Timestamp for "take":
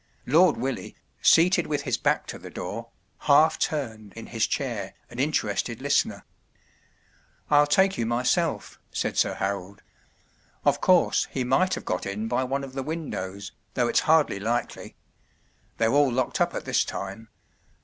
7.67-7.99